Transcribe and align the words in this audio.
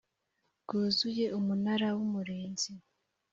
bwuzuye 0.63 1.25
umunara 1.39 1.87
w 1.97 1.99
umurinzi 2.05 2.71